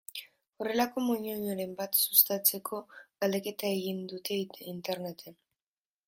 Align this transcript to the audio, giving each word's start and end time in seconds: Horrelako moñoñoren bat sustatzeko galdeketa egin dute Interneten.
Horrelako 0.61 0.97
moñoñoren 1.09 1.71
bat 1.81 1.93
sustatzeko 2.07 2.77
galdeketa 3.19 3.69
egin 3.77 3.99
dute 4.13 4.39
Interneten. 4.73 5.37